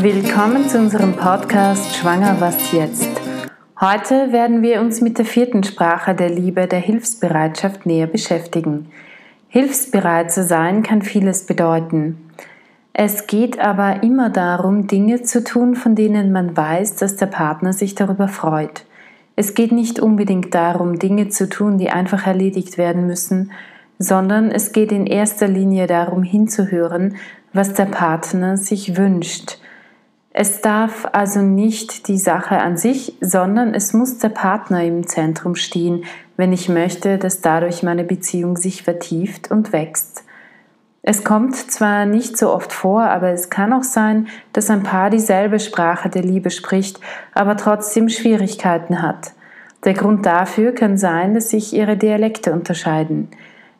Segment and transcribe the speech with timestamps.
[0.00, 3.10] Willkommen zu unserem Podcast Schwanger was jetzt.
[3.78, 8.90] Heute werden wir uns mit der vierten Sprache der Liebe, der Hilfsbereitschaft näher beschäftigen.
[9.48, 12.30] Hilfsbereit zu sein kann vieles bedeuten.
[12.94, 17.74] Es geht aber immer darum, Dinge zu tun, von denen man weiß, dass der Partner
[17.74, 18.86] sich darüber freut.
[19.36, 23.52] Es geht nicht unbedingt darum, Dinge zu tun, die einfach erledigt werden müssen,
[23.98, 27.16] sondern es geht in erster Linie darum hinzuhören,
[27.52, 29.58] was der Partner sich wünscht.
[30.34, 35.54] Es darf also nicht die Sache an sich, sondern es muss der Partner im Zentrum
[35.54, 36.04] stehen,
[36.38, 40.24] wenn ich möchte, dass dadurch meine Beziehung sich vertieft und wächst.
[41.02, 45.10] Es kommt zwar nicht so oft vor, aber es kann auch sein, dass ein Paar
[45.10, 47.00] dieselbe Sprache der Liebe spricht,
[47.34, 49.32] aber trotzdem Schwierigkeiten hat.
[49.84, 53.28] Der Grund dafür kann sein, dass sich ihre Dialekte unterscheiden.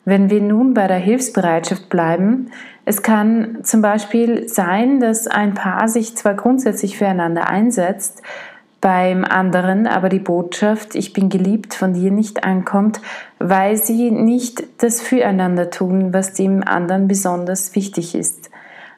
[0.05, 2.51] Wenn wir nun bei der Hilfsbereitschaft bleiben,
[2.85, 8.23] es kann zum Beispiel sein, dass ein Paar sich zwar grundsätzlich füreinander einsetzt,
[8.81, 13.01] beim anderen aber die Botschaft Ich bin geliebt von dir nicht ankommt,
[13.39, 18.51] weil sie nicht das Füreinander tun, was dem anderen besonders wichtig ist.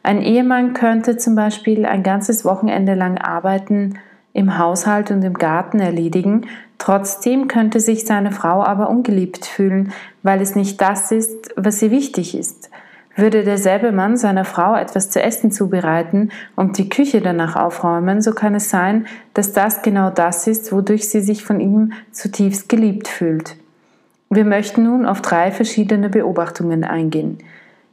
[0.02, 3.98] Ein Ehemann könnte zum Beispiel ein ganzes Wochenende lang arbeiten,
[4.34, 6.46] im Haushalt und im Garten erledigen,
[6.76, 11.90] trotzdem könnte sich seine Frau aber ungeliebt fühlen, weil es nicht das ist, was ihr
[11.90, 12.68] wichtig ist.
[13.16, 18.32] Würde derselbe Mann seiner Frau etwas zu essen zubereiten und die Küche danach aufräumen, so
[18.32, 23.06] kann es sein, dass das genau das ist, wodurch sie sich von ihm zutiefst geliebt
[23.06, 23.56] fühlt.
[24.30, 27.38] Wir möchten nun auf drei verschiedene Beobachtungen eingehen.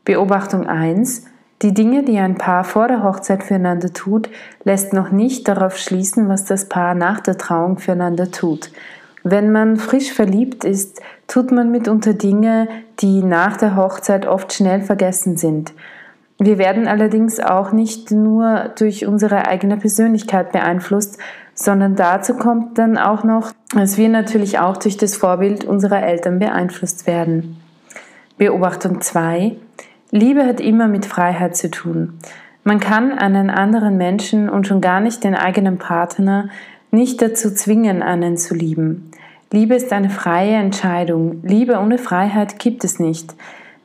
[0.06, 1.28] Beobachtung 1.
[1.62, 4.30] Die Dinge, die ein Paar vor der Hochzeit füreinander tut,
[4.64, 8.72] lässt noch nicht darauf schließen, was das Paar nach der Trauung füreinander tut.
[9.24, 12.68] Wenn man frisch verliebt ist, tut man mitunter Dinge,
[13.00, 15.74] die nach der Hochzeit oft schnell vergessen sind.
[16.40, 21.20] Wir werden allerdings auch nicht nur durch unsere eigene Persönlichkeit beeinflusst,
[21.54, 26.40] sondern dazu kommt dann auch noch, dass wir natürlich auch durch das Vorbild unserer Eltern
[26.40, 27.58] beeinflusst werden.
[28.40, 29.56] Beobachtung 2.
[30.12, 32.20] Liebe hat immer mit Freiheit zu tun.
[32.66, 36.50] Man kann einen anderen Menschen und schon gar nicht den eigenen Partner
[36.92, 39.10] nicht dazu zwingen, einen zu lieben.
[39.52, 41.42] Liebe ist eine freie Entscheidung.
[41.44, 43.34] Liebe ohne Freiheit gibt es nicht.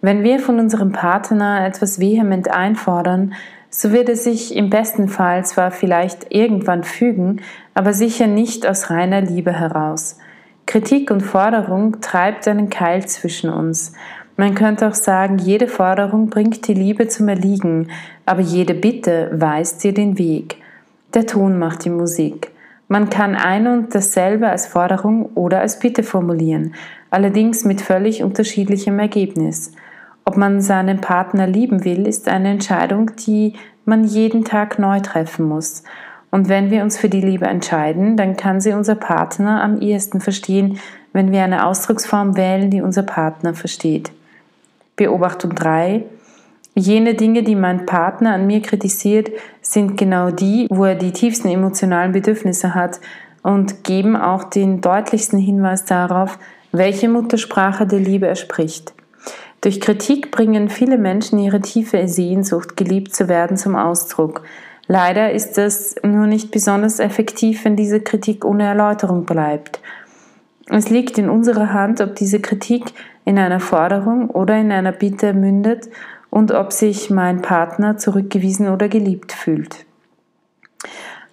[0.00, 3.34] Wenn wir von unserem Partner etwas vehement einfordern,
[3.70, 7.40] so wird es sich im besten Fall zwar vielleicht irgendwann fügen,
[7.74, 10.18] aber sicher nicht aus reiner Liebe heraus.
[10.66, 13.92] Kritik und Forderung treibt einen Keil zwischen uns.
[14.36, 17.88] Man könnte auch sagen, jede Forderung bringt die Liebe zum Erliegen,
[18.26, 20.56] aber jede Bitte weist ihr den Weg.
[21.14, 22.50] Der Ton macht die Musik.
[22.88, 26.74] Man kann ein und dasselbe als Forderung oder als Bitte formulieren,
[27.10, 29.72] allerdings mit völlig unterschiedlichem Ergebnis.
[30.24, 33.54] Ob man seinen Partner lieben will, ist eine Entscheidung, die
[33.84, 35.82] man jeden Tag neu treffen muss.
[36.30, 40.20] Und wenn wir uns für die Liebe entscheiden, dann kann sie unser Partner am ehesten
[40.20, 40.78] verstehen,
[41.12, 44.12] wenn wir eine Ausdrucksform wählen, die unser Partner versteht.
[44.96, 46.04] Beobachtung 3.
[46.74, 49.30] Jene Dinge, die mein Partner an mir kritisiert,
[49.60, 53.00] sind genau die, wo er die tiefsten emotionalen Bedürfnisse hat
[53.42, 56.38] und geben auch den deutlichsten Hinweis darauf,
[56.72, 58.94] welche Muttersprache der Liebe er spricht.
[59.60, 64.44] Durch Kritik bringen viele Menschen ihre tiefe Sehnsucht, geliebt zu werden, zum Ausdruck.
[64.86, 69.80] Leider ist es nur nicht besonders effektiv, wenn diese Kritik ohne Erläuterung bleibt.
[70.68, 72.84] Es liegt in unserer Hand, ob diese Kritik
[73.24, 75.88] in einer Forderung oder in einer Bitte mündet
[76.30, 79.86] und ob sich mein Partner zurückgewiesen oder geliebt fühlt.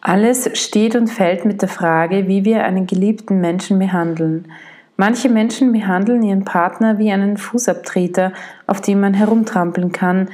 [0.02, 4.52] Alles steht und fällt mit der Frage, wie wir einen geliebten Menschen behandeln.
[4.98, 8.34] Manche Menschen behandeln ihren Partner wie einen Fußabtreter,
[8.68, 10.30] auf dem man herumtrampeln kann,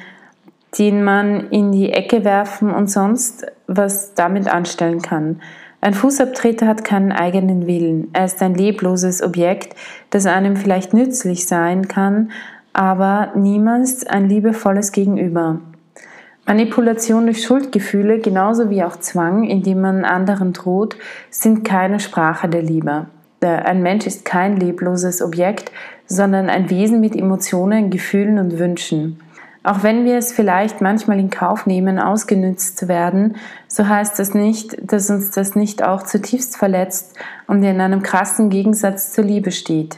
[0.77, 5.41] den man in die Ecke werfen und sonst was damit anstellen kann.
[5.81, 8.09] Ein Fußabtreter hat keinen eigenen Willen.
[8.11, 9.75] Er ist ein lebloses Objekt,
[10.09, 12.31] das einem vielleicht nützlich sein kann,
[12.73, 15.59] aber niemals ein liebevolles Gegenüber.
[16.45, 20.97] Manipulation durch Schuldgefühle, genauso wie auch Zwang, indem man anderen droht,
[21.29, 23.05] sind keine Sprache der Liebe.
[23.41, 25.71] Ein Mensch ist kein lebloses Objekt,
[26.07, 29.21] sondern ein Wesen mit Emotionen, Gefühlen und Wünschen.
[29.63, 33.35] Auch wenn wir es vielleicht manchmal in Kauf nehmen, ausgenützt zu werden,
[33.67, 37.15] so heißt das nicht, dass uns das nicht auch zutiefst verletzt
[37.45, 39.97] und in einem krassen Gegensatz zur Liebe steht.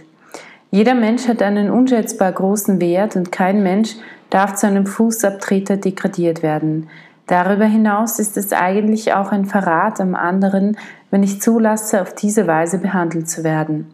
[0.72, 3.96] Jeder Mensch hat einen unschätzbar großen Wert und kein Mensch
[4.30, 6.90] darf zu einem Fußabtreter degradiert werden.
[7.28, 10.78] Darüber hinaus ist es eigentlich auch ein Verrat am anderen,
[11.12, 13.94] wenn ich zulasse, auf diese Weise behandelt zu werden.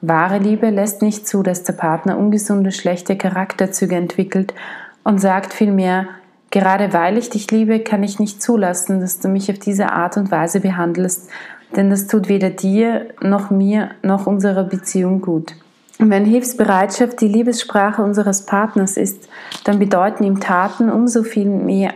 [0.00, 4.52] Wahre Liebe lässt nicht zu, dass der Partner ungesunde, schlechte Charakterzüge entwickelt
[5.04, 6.08] und sagt vielmehr,
[6.54, 10.16] Gerade weil ich dich liebe, kann ich nicht zulassen, dass du mich auf diese Art
[10.16, 11.28] und Weise behandelst,
[11.74, 15.56] denn das tut weder dir noch mir noch unserer Beziehung gut.
[15.98, 19.28] Und wenn Hilfsbereitschaft die Liebessprache unseres Partners ist,
[19.64, 21.92] dann bedeuten ihm Taten umso viel mehr,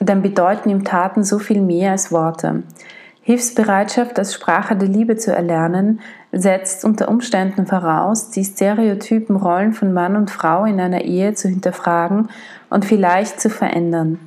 [0.00, 2.64] dann bedeuten ihm Taten so viel mehr als Worte.
[3.28, 6.00] Hilfsbereitschaft als Sprache der Liebe zu erlernen,
[6.32, 11.46] setzt unter Umständen voraus, die stereotypen Rollen von Mann und Frau in einer Ehe zu
[11.46, 12.30] hinterfragen
[12.70, 14.18] und vielleicht zu verändern.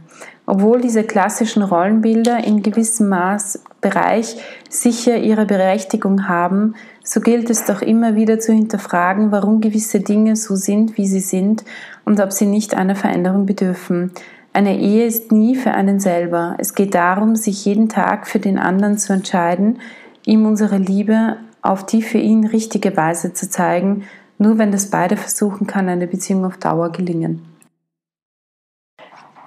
[0.45, 4.37] Obwohl diese klassischen Rollenbilder in gewissem Maß Bereich
[4.69, 10.35] sicher ihre Berechtigung haben, so gilt es doch immer wieder zu hinterfragen, warum gewisse Dinge
[10.35, 11.63] so sind, wie sie sind
[12.05, 14.11] und ob sie nicht einer Veränderung bedürfen.
[14.53, 16.55] Eine Ehe ist nie für einen selber.
[16.57, 19.79] Es geht darum, sich jeden Tag für den anderen zu entscheiden,
[20.25, 24.03] ihm unsere Liebe auf die für ihn richtige Weise zu zeigen,
[24.37, 27.45] nur wenn das beide versuchen, kann eine Beziehung auf Dauer gelingen.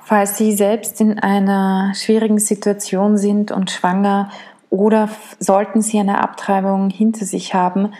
[0.04, 4.30] Falls Sie selbst in einer schwierigen Situation sind und schwanger
[4.70, 5.08] oder
[5.38, 7.92] sollten Sie eine Abtreibung hinter sich haben,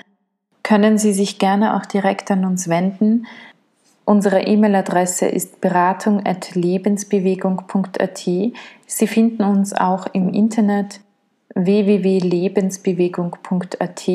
[0.63, 3.27] können Sie sich gerne auch direkt an uns wenden.
[4.07, 8.19] Unsere E-Mail-Adresse ist beratung.lebensbewegung.at.
[8.19, 8.53] Sie
[9.07, 11.01] finden uns auch im Internet
[11.55, 14.11] www.lebensbewegung.at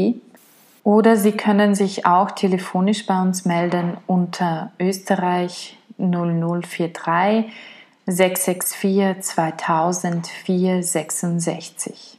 [0.84, 7.46] oder Sie können sich auch telefonisch bei uns melden unter Österreich 0043
[8.06, 12.19] 664 2000 466.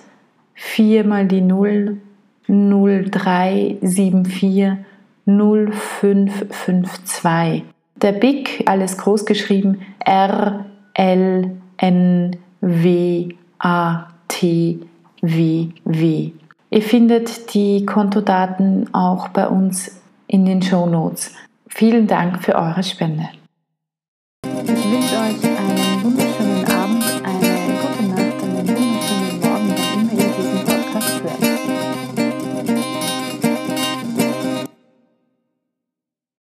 [0.61, 1.99] 4 mal die 0
[2.47, 4.77] 0374
[5.25, 7.63] 0552.
[7.95, 13.29] Der BIC, alles groß geschrieben, R L N W
[13.59, 14.79] A T
[15.21, 16.31] W W.
[16.69, 21.33] Ihr findet die Kontodaten auch bei uns in den Show Notes.
[21.67, 23.29] Vielen Dank für eure Spende.
[24.63, 26.30] Ich wünsche euch einen